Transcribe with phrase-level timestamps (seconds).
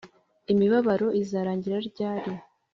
[0.53, 2.31] Imibabaro izarangira ryari?